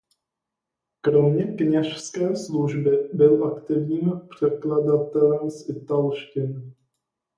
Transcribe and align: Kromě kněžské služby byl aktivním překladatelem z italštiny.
Kromě 1.01 1.43
kněžské 1.45 2.35
služby 2.35 3.09
byl 3.13 3.45
aktivním 3.47 4.11
překladatelem 4.29 5.49
z 5.49 5.69
italštiny. 5.69 6.73